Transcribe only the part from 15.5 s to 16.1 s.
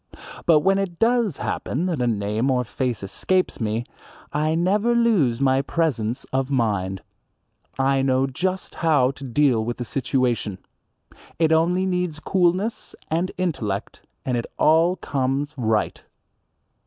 right.